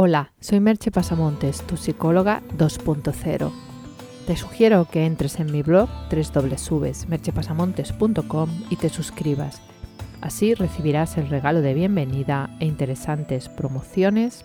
Hola, 0.00 0.30
soy 0.38 0.60
Merche 0.60 0.92
Pasamontes, 0.92 1.62
tu 1.62 1.76
psicóloga 1.76 2.40
2.0. 2.56 3.50
Te 4.28 4.36
sugiero 4.36 4.86
que 4.88 5.04
entres 5.04 5.40
en 5.40 5.50
mi 5.50 5.62
blog 5.62 5.88
www.merchepasamontes.com 6.12 8.48
y 8.70 8.76
te 8.76 8.90
suscribas. 8.90 9.60
Así 10.20 10.54
recibirás 10.54 11.18
el 11.18 11.28
regalo 11.28 11.62
de 11.62 11.74
bienvenida 11.74 12.48
e 12.60 12.66
interesantes 12.66 13.48
promociones 13.48 14.44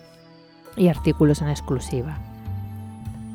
y 0.76 0.88
artículos 0.88 1.40
en 1.40 1.50
exclusiva. 1.50 2.18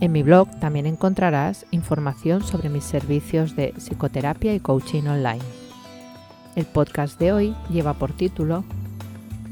En 0.01 0.11
mi 0.11 0.21
blog 0.21 0.49
también 0.59 0.87
encontrarás 0.87 1.65
información 1.71 2.43
sobre 2.43 2.67
mis 2.67 2.83
servicios 2.83 3.55
de 3.55 3.73
psicoterapia 3.77 4.53
y 4.53 4.59
coaching 4.59 5.03
online. 5.03 5.45
El 6.57 6.65
podcast 6.65 7.17
de 7.17 7.31
hoy 7.31 7.55
lleva 7.69 7.93
por 7.93 8.11
título 8.11 8.65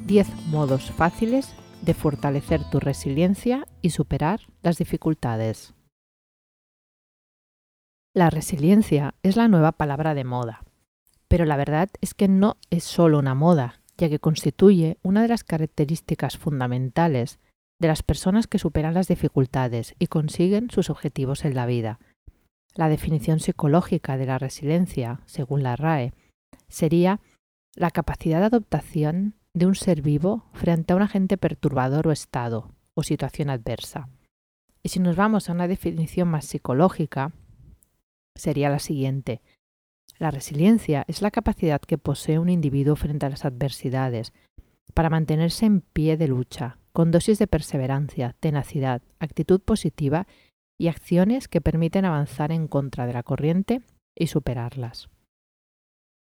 10 0.06 0.28
modos 0.50 0.92
fáciles 0.92 1.56
de 1.88 1.94
fortalecer 1.94 2.70
tu 2.70 2.82
resiliencia 2.82 3.66
y 3.82 3.92
superar 3.92 4.42
las 4.62 4.78
dificultades. 4.78 5.74
La 8.14 8.30
resiliencia 8.30 9.16
es 9.24 9.38
la 9.38 9.48
nueva 9.48 9.72
palabra 9.72 10.14
de 10.14 10.26
moda, 10.26 10.66
pero 11.30 11.46
la 11.46 11.56
verdad 11.56 11.90
es 12.02 12.14
que 12.14 12.28
no 12.28 12.58
es 12.70 12.84
solo 12.84 13.20
una 13.20 13.36
moda, 13.36 13.82
ya 13.98 14.10
que 14.10 14.20
constituye 14.20 14.98
una 15.02 15.22
de 15.22 15.30
las 15.30 15.46
características 15.46 16.38
fundamentales 16.38 17.40
de 17.80 17.88
las 17.88 18.04
personas 18.04 18.48
que 18.48 18.60
superan 18.60 18.94
las 18.94 19.08
dificultades 19.08 19.96
y 19.98 20.08
consiguen 20.08 20.70
sus 20.70 20.90
objetivos 20.90 21.46
en 21.46 21.56
la 21.56 21.66
vida. 21.66 22.00
La 22.76 22.90
definición 22.90 23.40
psicológica 23.40 24.18
de 24.18 24.26
la 24.26 24.40
resiliencia, 24.40 25.22
según 25.26 25.64
la 25.64 25.78
RAE, 25.78 26.14
sería 26.68 27.22
la 27.76 27.92
capacidad 27.92 28.40
de 28.40 28.48
adaptación 28.48 29.36
de 29.58 29.66
un 29.66 29.76
ser 29.76 30.02
vivo 30.02 30.46
frente 30.54 30.94
a 30.94 30.96
un 30.96 31.02
agente 31.02 31.38
perturbador 31.38 32.08
o 32.08 32.12
estado 32.12 32.72
o 32.94 33.04
situación 33.04 33.50
adversa. 33.50 34.10
Y 34.84 34.90
si 34.90 35.00
nos 35.00 35.16
vamos 35.16 35.50
a 35.50 35.54
una 35.54 35.68
definición 35.68 36.28
más 36.28 36.46
psicológica, 36.46 37.34
sería 38.36 38.70
la 38.70 38.80
siguiente. 38.80 39.42
La 40.20 40.32
resiliencia 40.32 41.04
es 41.08 41.22
la 41.22 41.32
capacidad 41.32 41.82
que 41.82 41.98
posee 41.98 42.40
un 42.40 42.50
individuo 42.50 42.96
frente 42.96 43.26
a 43.26 43.30
las 43.30 43.46
adversidades 43.46 44.34
para 44.94 45.10
mantenerse 45.10 45.66
en 45.66 45.82
pie 45.82 46.18
de 46.18 46.28
lucha, 46.28 46.80
con 46.94 47.12
dosis 47.12 47.38
de 47.38 47.48
perseverancia, 47.48 48.36
tenacidad, 48.40 49.02
actitud 49.20 49.60
positiva 49.62 50.26
y 50.80 50.88
acciones 50.88 51.48
que 51.48 51.62
permiten 51.62 52.06
avanzar 52.06 52.52
en 52.52 52.68
contra 52.68 53.06
de 53.06 53.14
la 53.14 53.24
corriente 53.24 53.82
y 54.16 54.28
superarlas. 54.28 55.10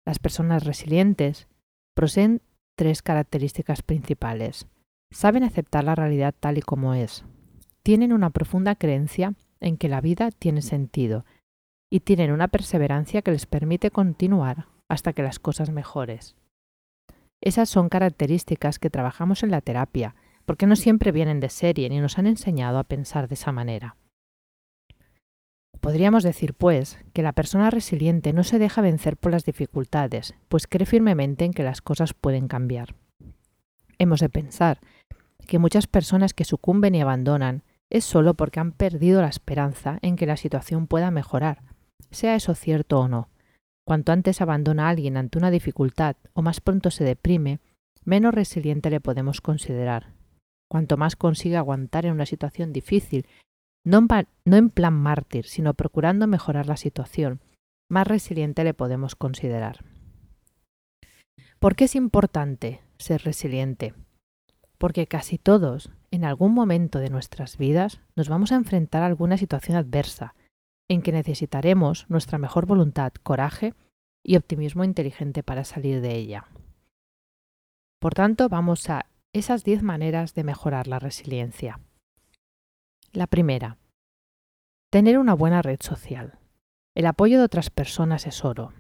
Las 0.07 0.19
personas 0.19 0.65
resilientes 0.65 1.49
poseen 1.95 2.43
tres 2.77 3.03
características 3.03 3.83
principales. 3.83 4.67
Saben 5.11 5.45
aceptar 5.45 5.85
la 5.85 5.95
realidad 5.95 6.35
tal 6.39 6.59
y 6.59 6.63
como 6.63 6.95
es. 6.95 7.25
Tienen 7.83 8.13
una 8.13 8.31
profunda 8.31 8.75
creencia 8.75 9.35
en 9.61 9.77
que 9.77 9.89
la 9.89 10.01
vida 10.01 10.31
tiene 10.31 10.63
sentido 10.63 11.25
y 11.91 12.01
tienen 12.01 12.33
una 12.33 12.49
perseverancia 12.49 13.23
que 13.23 13.31
les 13.31 13.47
permite 13.47 13.91
continuar 13.91 14.67
hasta 14.89 15.13
que 15.13 15.23
las 15.23 15.39
cosas 15.39 15.71
mejores. 15.71 16.37
Esas 17.41 17.69
son 17.69 17.89
características 17.89 18.79
que 18.79 18.91
trabajamos 18.91 19.43
en 19.43 19.51
la 19.51 19.61
terapia, 19.61 20.15
porque 20.47 20.67
no 20.67 20.77
siempre 20.77 21.13
vienen 21.13 21.41
de 21.41 21.51
serie 21.51 21.89
ni 21.89 22.01
nos 22.01 22.19
han 22.19 22.27
enseñado 22.27 22.79
a 22.79 22.85
pensar 22.85 23.29
de 23.29 23.35
esa 23.35 23.53
manera. 23.53 23.97
Podríamos 25.85 26.23
decir, 26.23 26.55
pues, 26.55 26.99
que 27.13 27.23
la 27.23 27.35
persona 27.35 27.69
resiliente 27.69 28.33
no 28.33 28.43
se 28.43 28.59
deja 28.59 28.81
vencer 28.81 29.19
por 29.19 29.33
las 29.33 29.45
dificultades, 29.45 30.33
pues 30.49 30.67
cree 30.67 30.87
firmemente 30.87 31.45
en 31.45 31.53
que 31.53 31.63
las 31.63 31.83
cosas 31.83 32.15
pueden 32.15 32.49
cambiar. 32.49 32.95
Hemos 33.99 34.21
de 34.21 34.31
pensar 34.31 34.81
que 35.47 35.59
muchas 35.59 35.87
personas 35.87 36.33
que 36.33 36.47
sucumben 36.47 36.95
y 36.95 37.03
abandonan 37.03 37.65
es 37.91 38.07
solo 38.07 38.33
porque 38.33 38.61
han 38.61 38.73
perdido 38.73 39.21
la 39.21 39.29
esperanza 39.29 39.99
en 40.01 40.17
que 40.17 40.25
la 40.25 40.39
situación 40.39 40.87
pueda 40.87 41.11
mejorar, 41.11 41.61
sea 42.11 42.35
eso 42.35 42.55
cierto 42.55 43.01
o 43.01 43.09
no. 43.09 43.29
Cuanto 43.87 44.13
antes 44.13 44.41
abandona 44.41 44.87
a 44.87 44.89
alguien 44.89 45.19
ante 45.19 45.37
una 45.37 45.51
dificultad 45.51 46.17
o 46.33 46.41
más 46.41 46.63
pronto 46.63 46.91
se 46.91 47.05
deprime, 47.05 47.61
menos 48.07 48.33
resiliente 48.33 48.89
le 48.89 49.01
podemos 49.01 49.43
considerar. 49.43 50.15
Cuanto 50.67 50.97
más 50.97 51.15
consigue 51.15 51.59
aguantar 51.59 52.07
en 52.07 52.13
una 52.13 52.25
situación 52.25 52.73
difícil 52.73 53.27
no 53.85 54.07
en, 54.45 54.71
plan 54.71 54.95
mártir, 54.95 55.47
sino 55.47 55.75
procurando 55.75 56.27
mejorar 56.27 56.67
la 56.67 56.77
situación, 56.77 57.41
más 57.91 58.07
resiliente 58.07 58.65
le 58.65 58.75
podemos 58.75 59.15
considerar. 59.15 59.85
¿Por 61.59 61.77
qué 61.77 61.85
es 61.85 61.95
importante 61.95 62.81
ser 62.99 63.23
resiliente? 63.23 63.95
Porque 64.79 65.07
casi 65.07 65.39
todos, 65.39 65.91
en 66.11 66.25
algún 66.25 66.53
momento 66.53 66.99
de 66.99 67.11
nuestras 67.11 67.59
vidas, 67.59 68.01
nos 68.17 68.29
vamos 68.29 68.53
a 68.53 68.57
enfrentar 68.57 69.03
a 69.03 69.07
alguna 69.07 69.37
situación 69.37 69.77
adversa, 69.77 70.35
en 70.89 71.03
que 71.03 71.13
necesitaremos 71.13 72.07
nuestra 72.09 72.39
mejor 72.39 72.67
voluntad, 72.67 73.13
coraje 73.23 73.75
y 74.23 74.37
optimismo 74.37 74.85
inteligente 74.85 75.43
para 75.43 75.65
salir 75.65 76.01
de 76.01 76.15
ella. 76.15 76.47
Por 78.01 78.15
tanto, 78.15 78.49
vamos 78.49 78.89
a 78.91 79.07
esas 79.33 79.65
10 79.65 79.83
maneras 79.83 80.35
de 80.35 80.45
mejorar 80.45 80.87
la 80.87 80.99
resiliencia. 80.99 81.81
La 83.15 83.29
primera, 83.29 83.79
tener 84.91 85.21
una 85.21 85.35
buena 85.35 85.63
red 85.63 85.79
social. 85.81 86.41
El 86.97 87.07
apoyo 87.07 87.39
de 87.39 87.45
otras 87.45 87.71
personas 87.71 88.27
es 88.27 88.45
oro. 88.45 88.73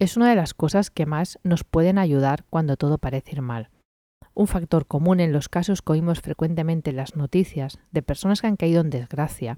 Es 0.00 0.16
una 0.16 0.28
de 0.28 0.34
las 0.34 0.54
cosas 0.54 0.90
que 0.90 1.06
más 1.06 1.38
nos 1.44 1.62
pueden 1.62 1.96
ayudar 1.96 2.44
cuando 2.50 2.76
todo 2.76 2.98
parece 2.98 3.30
ir 3.30 3.42
mal. 3.42 3.70
Un 4.34 4.48
factor 4.48 4.88
común 4.88 5.20
en 5.20 5.32
los 5.32 5.48
casos 5.48 5.82
que 5.82 5.92
oímos 5.92 6.20
frecuentemente 6.20 6.90
en 6.90 6.96
las 6.96 7.14
noticias 7.14 7.78
de 7.92 8.02
personas 8.02 8.40
que 8.40 8.48
han 8.48 8.56
caído 8.56 8.80
en 8.80 8.90
desgracia 8.90 9.56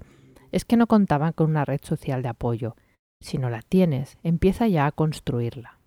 es 0.51 0.63
que 0.63 0.77
no 0.77 0.85
contaban 0.85 1.33
con 1.33 1.49
una 1.49 1.65
red 1.65 1.81
social 1.81 2.21
de 2.21 2.29
apoyo. 2.29 2.75
Si 3.19 3.39
no 3.39 3.49
la 3.49 3.63
tienes, 3.63 4.19
empieza 4.21 4.67
ya 4.67 4.85
a 4.85 4.91
construirla. 4.91 5.79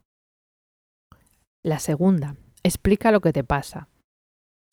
La 1.63 1.79
segunda, 1.79 2.35
explica 2.65 3.13
lo 3.13 3.21
que 3.21 3.33
te 3.33 3.45
pasa. 3.45 3.87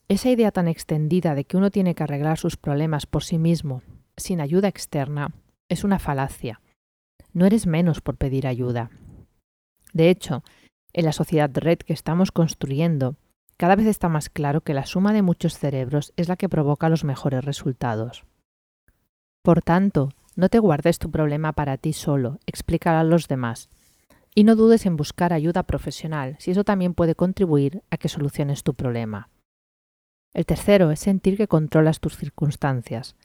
Esa 0.09 0.29
idea 0.29 0.51
tan 0.51 0.67
extendida 0.67 1.33
de 1.33 1.45
que 1.45 1.57
uno 1.57 1.71
tiene 1.71 1.95
que 1.95 2.03
arreglar 2.03 2.37
sus 2.37 2.57
problemas 2.57 3.05
por 3.05 3.23
sí 3.23 3.37
mismo, 3.37 3.81
sin 4.17 4.41
ayuda 4.41 4.67
externa, 4.67 5.33
es 5.69 5.83
una 5.83 5.99
falacia. 5.99 6.61
No 7.31 7.45
eres 7.45 7.65
menos 7.65 8.01
por 8.01 8.17
pedir 8.17 8.45
ayuda. 8.45 8.91
De 9.93 10.09
hecho, 10.09 10.43
en 10.91 11.05
la 11.05 11.13
sociedad 11.13 11.49
red 11.53 11.79
que 11.79 11.93
estamos 11.93 12.31
construyendo, 12.31 13.15
cada 13.57 13.75
vez 13.75 13.87
está 13.87 14.09
más 14.09 14.29
claro 14.29 14.61
que 14.61 14.73
la 14.73 14.85
suma 14.85 15.13
de 15.13 15.21
muchos 15.21 15.57
cerebros 15.57 16.13
es 16.17 16.27
la 16.27 16.35
que 16.35 16.49
provoca 16.49 16.89
los 16.89 17.03
mejores 17.03 17.45
resultados. 17.45 18.25
Por 19.41 19.61
tanto, 19.61 20.09
no 20.35 20.49
te 20.49 20.59
guardes 20.59 20.99
tu 20.99 21.11
problema 21.11 21.53
para 21.53 21.77
ti 21.77 21.93
solo, 21.93 22.39
explícalo 22.45 22.99
a 22.99 23.03
los 23.03 23.27
demás. 23.27 23.69
Y 24.35 24.43
no 24.43 24.55
dudes 24.55 24.85
en 24.85 24.97
buscar 24.97 25.31
ayuda 25.31 25.63
profesional, 25.63 26.35
si 26.39 26.51
eso 26.51 26.63
también 26.63 26.93
puede 26.93 27.15
contribuir 27.15 27.83
a 27.89 27.97
que 27.97 28.09
soluciones 28.09 28.63
tu 28.63 28.73
problema. 28.73 29.29
El 30.33 30.45
tercero 30.45 30.91
es 30.91 30.99
sentir 30.99 31.37
que 31.37 31.47
controlas 31.47 31.99
tus 31.99 32.17
circunstancias. 32.17 33.15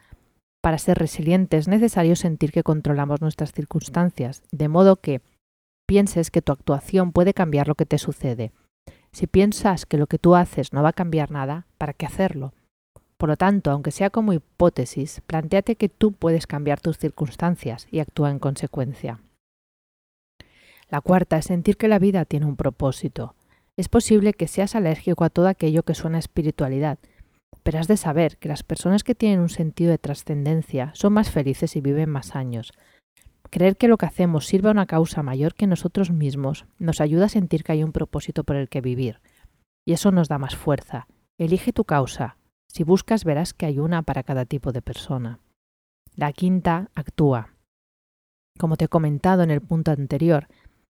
Para 0.63 0.79
ser 0.79 0.99
resiliente 0.99 1.57
es 1.57 1.69
necesario 1.69 2.17
sentir 2.17 2.53
que 2.53 2.63
controlamos 2.63 3.21
nuestras 3.21 3.53
circunstancias, 3.53 4.43
de 4.53 4.69
modo 4.69 4.97
que 4.97 5.23
pienses 5.87 6.31
que 6.31 6.43
tu 6.43 6.53
actuación 6.53 7.13
puede 7.13 7.33
cambiar 7.33 7.69
lo 7.69 7.75
que 7.75 7.87
te 7.87 7.97
sucede. 7.97 8.53
Si 9.13 9.27
piensas 9.27 9.87
que 9.87 9.97
lo 9.97 10.07
que 10.07 10.19
tú 10.19 10.35
haces 10.35 10.73
no 10.73 10.83
va 10.83 10.91
a 10.91 10.95
cambiar 10.95 11.31
nada, 11.31 11.67
¿para 11.79 11.95
qué 11.95 12.05
hacerlo? 12.05 12.53
Por 13.17 13.31
lo 13.31 13.37
tanto, 13.37 13.71
aunque 13.71 13.91
sea 13.91 14.11
como 14.11 14.33
hipótesis, 14.33 15.23
planteate 15.27 15.77
que 15.77 15.89
tú 15.89 16.13
puedes 16.13 16.47
cambiar 16.47 16.81
tus 16.81 16.99
circunstancias 16.99 17.89
y 17.91 18.01
actúa 18.01 18.31
en 18.31 18.39
consecuencia. 18.39 19.21
La 20.91 21.01
cuarta 21.01 21.39
es 21.39 21.47
sentir 21.47 21.77
que 21.77 21.89
la 21.89 21.99
vida 21.99 22.25
tiene 22.25 22.47
un 22.47 22.57
propósito. 22.57 23.35
Es 23.79 23.89
posible 23.89 24.35
que 24.35 24.49
seas 24.49 24.75
alérgico 24.75 25.23
a 25.23 25.31
todo 25.31 25.47
aquello 25.47 25.85
que 25.85 25.95
suena 25.95 26.19
espiritualidad, 26.19 26.99
pero 27.63 27.79
has 27.79 27.87
de 27.87 27.97
saber 27.97 28.37
que 28.39 28.49
las 28.49 28.65
personas 28.65 29.05
que 29.05 29.15
tienen 29.15 29.39
un 29.39 29.51
sentido 29.51 29.93
de 29.93 29.99
trascendencia 29.99 30.91
son 30.95 31.13
más 31.13 31.31
felices 31.31 31.77
y 31.77 31.81
viven 31.81 32.11
más 32.11 32.35
años. 32.35 32.73
Creer 33.51 33.77
que 33.77 33.87
lo 33.87 33.97
que 33.97 34.07
hacemos 34.07 34.47
sirve 34.47 34.69
a 34.69 34.73
una 34.73 34.87
causa 34.87 35.23
mayor 35.23 35.55
que 35.55 35.69
nosotros 35.69 36.11
mismos 36.11 36.67
nos 36.81 37.01
ayuda 37.01 37.27
a 37.27 37.29
sentir 37.29 37.63
que 37.63 37.71
hay 37.71 37.85
un 37.85 37.93
propósito 37.93 38.43
por 38.43 38.57
el 38.57 38.69
que 38.69 38.81
vivir. 38.81 39.21
Y 39.87 39.93
eso 39.93 40.11
nos 40.11 40.27
da 40.27 40.39
más 40.39 40.57
fuerza. 40.57 41.07
Elige 41.39 41.73
tu 41.73 41.85
causa. 41.85 42.37
Si 42.67 42.83
buscas 42.83 43.23
verás 43.23 43.55
que 43.55 43.67
hay 43.67 43.79
una 43.79 44.03
para 44.03 44.25
cada 44.25 44.45
tipo 44.45 44.73
de 44.73 44.83
persona. 44.83 45.39
La 46.17 46.33
quinta, 46.33 46.91
actúa. 46.97 47.55
Como 48.59 48.77
te 48.77 48.87
he 48.87 48.89
comentado 48.89 49.45
en 49.45 49.53
el 49.53 49.61
punto 49.61 49.93
anterior, 49.93 50.49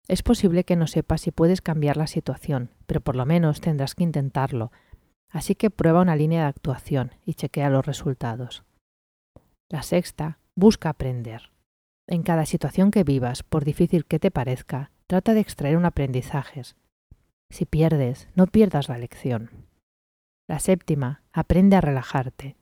es 0.08 0.24
posible 0.24 0.64
que 0.64 0.76
no 0.76 0.88
sepas 0.88 1.22
si 1.22 1.32
puedes 1.32 1.62
cambiar 1.62 1.98
la 1.98 2.08
situación, 2.08 2.72
pero 2.86 3.02
por 3.02 3.16
lo 3.16 3.26
menos 3.26 3.62
tendrás 3.62 3.96
que 3.96 4.04
intentarlo. 4.04 4.72
Así 5.30 5.56
que 5.56 5.70
prueba 5.70 6.02
una 6.02 6.16
línea 6.16 6.42
de 6.42 6.50
actuación 6.50 7.12
y 7.26 7.36
chequea 7.36 7.70
los 7.70 7.86
resultados. 7.86 8.64
La 9.70 9.84
sexta, 9.84 10.40
busca 10.56 10.90
aprender. 10.90 11.52
En 12.08 12.24
cada 12.24 12.46
situación 12.46 12.92
que 12.92 13.06
vivas, 13.06 13.44
por 13.44 13.64
difícil 13.64 14.06
que 14.06 14.20
te 14.20 14.32
parezca, 14.32 14.92
trata 15.08 15.34
de 15.34 15.40
extraer 15.40 15.78
un 15.78 15.86
aprendizaje. 15.86 16.64
Si 17.50 17.66
pierdes, 17.66 18.28
no 18.36 18.48
pierdas 18.48 18.90
la 18.90 18.98
lección. 18.98 19.50
La 20.50 20.60
séptima, 20.60 21.24
aprende 21.32 21.78
a 21.78 21.82
relajarte. 21.82 22.58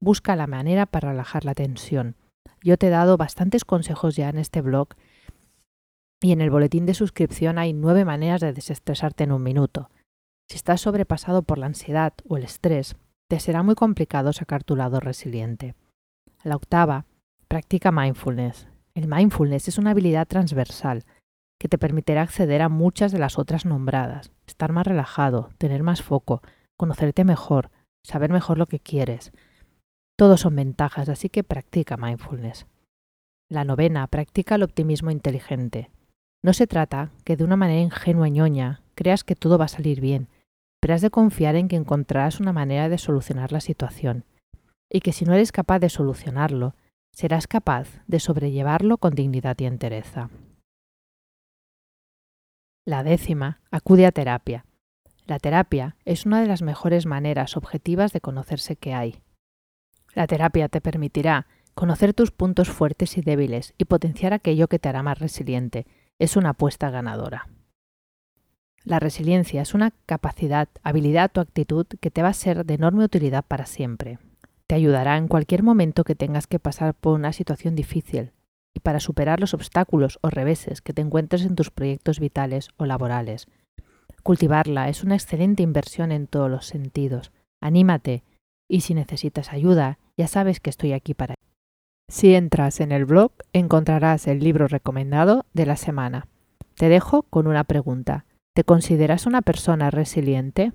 Busca 0.00 0.36
la 0.36 0.46
manera 0.46 0.86
para 0.86 1.10
relajar 1.10 1.44
la 1.44 1.54
tensión. 1.54 2.16
Yo 2.62 2.78
te 2.78 2.86
he 2.86 2.90
dado 2.90 3.18
bastantes 3.18 3.66
consejos 3.66 4.16
ya 4.16 4.30
en 4.30 4.38
este 4.38 4.62
blog 4.62 4.88
y 6.24 6.32
en 6.32 6.40
el 6.40 6.48
boletín 6.48 6.86
de 6.86 6.94
suscripción 6.94 7.58
hay 7.58 7.74
nueve 7.74 8.06
maneras 8.06 8.40
de 8.40 8.54
desestresarte 8.54 9.24
en 9.24 9.32
un 9.32 9.42
minuto. 9.42 9.90
Si 10.48 10.56
estás 10.56 10.80
sobrepasado 10.80 11.42
por 11.42 11.58
la 11.58 11.66
ansiedad 11.66 12.14
o 12.26 12.38
el 12.38 12.44
estrés, 12.44 12.96
te 13.28 13.38
será 13.40 13.62
muy 13.62 13.74
complicado 13.74 14.32
sacar 14.32 14.64
tu 14.64 14.74
lado 14.74 15.00
resiliente. 15.00 15.74
La 16.42 16.56
octava, 16.56 17.04
practica 17.46 17.92
mindfulness. 17.92 18.68
El 18.94 19.06
mindfulness 19.06 19.68
es 19.68 19.76
una 19.76 19.90
habilidad 19.90 20.26
transversal 20.26 21.04
que 21.60 21.68
te 21.68 21.76
permitirá 21.76 22.22
acceder 22.22 22.62
a 22.62 22.70
muchas 22.70 23.12
de 23.12 23.18
las 23.18 23.38
otras 23.38 23.66
nombradas, 23.66 24.32
estar 24.46 24.72
más 24.72 24.86
relajado, 24.86 25.50
tener 25.58 25.82
más 25.82 26.00
foco, 26.00 26.40
conocerte 26.78 27.24
mejor, 27.24 27.70
saber 28.02 28.32
mejor 28.32 28.56
lo 28.56 28.64
que 28.64 28.80
quieres. 28.80 29.30
Todos 30.16 30.40
son 30.40 30.56
ventajas, 30.56 31.10
así 31.10 31.28
que 31.28 31.44
practica 31.44 31.98
mindfulness. 31.98 32.64
La 33.50 33.64
novena, 33.64 34.06
practica 34.06 34.54
el 34.54 34.62
optimismo 34.62 35.10
inteligente. 35.10 35.90
No 36.44 36.52
se 36.52 36.66
trata 36.66 37.10
que 37.24 37.38
de 37.38 37.44
una 37.44 37.56
manera 37.56 37.80
ingenua 37.80 38.28
y 38.28 38.32
ñoña 38.32 38.82
creas 38.94 39.24
que 39.24 39.34
todo 39.34 39.56
va 39.56 39.64
a 39.64 39.68
salir 39.68 40.02
bien, 40.02 40.28
pero 40.78 40.92
has 40.92 41.00
de 41.00 41.08
confiar 41.08 41.56
en 41.56 41.68
que 41.68 41.76
encontrarás 41.76 42.38
una 42.38 42.52
manera 42.52 42.90
de 42.90 42.98
solucionar 42.98 43.50
la 43.50 43.62
situación, 43.62 44.26
y 44.90 45.00
que 45.00 45.14
si 45.14 45.24
no 45.24 45.32
eres 45.32 45.52
capaz 45.52 45.78
de 45.78 45.88
solucionarlo, 45.88 46.74
serás 47.12 47.46
capaz 47.46 48.02
de 48.08 48.20
sobrellevarlo 48.20 48.98
con 48.98 49.14
dignidad 49.14 49.56
y 49.58 49.64
entereza. 49.64 50.28
La 52.84 53.02
décima, 53.04 53.62
acude 53.70 54.04
a 54.04 54.12
terapia. 54.12 54.66
La 55.24 55.38
terapia 55.38 55.96
es 56.04 56.26
una 56.26 56.42
de 56.42 56.46
las 56.46 56.60
mejores 56.60 57.06
maneras 57.06 57.56
objetivas 57.56 58.12
de 58.12 58.20
conocerse 58.20 58.76
que 58.76 58.92
hay. 58.92 59.22
La 60.14 60.26
terapia 60.26 60.68
te 60.68 60.82
permitirá 60.82 61.46
conocer 61.74 62.12
tus 62.12 62.32
puntos 62.32 62.68
fuertes 62.68 63.16
y 63.16 63.22
débiles 63.22 63.72
y 63.78 63.86
potenciar 63.86 64.34
aquello 64.34 64.68
que 64.68 64.78
te 64.78 64.90
hará 64.90 65.02
más 65.02 65.20
resiliente. 65.20 65.86
Es 66.20 66.36
una 66.36 66.50
apuesta 66.50 66.90
ganadora. 66.90 67.48
La 68.84 69.00
resiliencia 69.00 69.62
es 69.62 69.74
una 69.74 69.92
capacidad, 70.06 70.68
habilidad 70.82 71.30
o 71.36 71.40
actitud 71.40 71.86
que 72.00 72.10
te 72.10 72.22
va 72.22 72.28
a 72.28 72.34
ser 72.34 72.64
de 72.64 72.74
enorme 72.74 73.04
utilidad 73.04 73.44
para 73.44 73.66
siempre. 73.66 74.18
Te 74.66 74.74
ayudará 74.74 75.16
en 75.16 75.26
cualquier 75.26 75.62
momento 75.62 76.04
que 76.04 76.14
tengas 76.14 76.46
que 76.46 76.58
pasar 76.58 76.94
por 76.94 77.14
una 77.14 77.32
situación 77.32 77.74
difícil 77.74 78.32
y 78.72 78.80
para 78.80 79.00
superar 79.00 79.40
los 79.40 79.54
obstáculos 79.54 80.18
o 80.22 80.30
reveses 80.30 80.82
que 80.82 80.92
te 80.92 81.02
encuentres 81.02 81.44
en 81.44 81.56
tus 81.56 81.70
proyectos 81.70 82.20
vitales 82.20 82.68
o 82.76 82.86
laborales. 82.86 83.48
Cultivarla 84.22 84.88
es 84.88 85.02
una 85.02 85.16
excelente 85.16 85.62
inversión 85.62 86.12
en 86.12 86.26
todos 86.26 86.50
los 86.50 86.66
sentidos. 86.66 87.32
Anímate 87.60 88.22
y 88.68 88.82
si 88.82 88.94
necesitas 88.94 89.52
ayuda, 89.52 89.98
ya 90.16 90.28
sabes 90.28 90.60
que 90.60 90.70
estoy 90.70 90.92
aquí 90.92 91.14
para 91.14 91.34
ti. 91.34 91.53
Si 92.08 92.34
entras 92.34 92.80
en 92.80 92.92
el 92.92 93.06
blog, 93.06 93.32
encontrarás 93.52 94.26
el 94.26 94.40
libro 94.40 94.68
recomendado 94.68 95.46
de 95.52 95.66
la 95.66 95.76
semana. 95.76 96.28
Te 96.76 96.88
dejo 96.88 97.22
con 97.22 97.46
una 97.46 97.64
pregunta. 97.64 98.24
¿Te 98.54 98.64
consideras 98.64 99.26
una 99.26 99.42
persona 99.42 99.90
resiliente? 99.90 100.72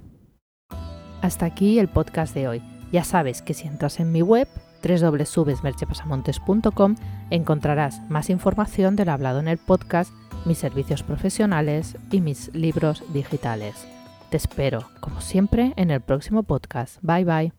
Hasta 1.21 1.45
aquí 1.45 1.79
el 1.79 1.87
podcast 1.87 2.33
de 2.33 2.47
hoy. 2.47 2.61
Ya 2.91 3.03
sabes 3.03 3.41
que 3.41 3.53
si 3.53 3.67
entras 3.67 3.99
en 3.99 4.11
mi 4.11 4.21
web, 4.21 4.47
www.merchepasamontes.com, 4.83 6.95
encontrarás 7.29 8.01
más 8.09 8.29
información 8.29 8.95
de 8.95 9.05
lo 9.05 9.11
hablado 9.11 9.39
en 9.39 9.47
el 9.47 9.57
podcast, 9.57 10.13
mis 10.45 10.57
servicios 10.57 11.03
profesionales 11.03 11.97
y 12.11 12.21
mis 12.21 12.53
libros 12.55 13.03
digitales. 13.13 13.87
Te 14.29 14.37
espero, 14.37 14.89
como 14.99 15.21
siempre, 15.21 15.73
en 15.75 15.91
el 15.91 16.01
próximo 16.01 16.43
podcast. 16.43 16.97
Bye 17.01 17.25
bye. 17.25 17.58